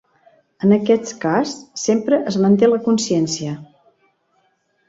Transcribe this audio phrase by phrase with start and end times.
[0.67, 1.51] En aquest cas
[1.83, 3.55] sempre es manté la consciència.